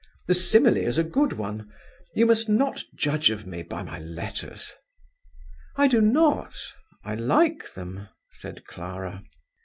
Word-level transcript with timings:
The 0.25 0.33
simile 0.33 0.77
is 0.77 0.97
a 0.97 1.03
good 1.03 1.33
one. 1.33 1.71
You 2.15 2.25
must 2.25 2.49
not 2.49 2.83
judge 2.95 3.29
of 3.29 3.45
me 3.45 3.61
by 3.61 3.83
my 3.83 3.99
letters." 3.99 4.73
"I 5.75 5.87
do 5.87 6.01
not; 6.01 6.55
I 7.03 7.13
like 7.13 7.75
them," 7.75 8.09
said 8.31 8.65
Clara. 8.65 9.21